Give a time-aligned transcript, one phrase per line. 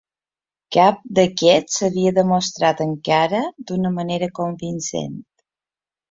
[0.75, 3.41] Cap d'aquests s'havia demostrat encara
[3.73, 5.21] d'una manera convincent.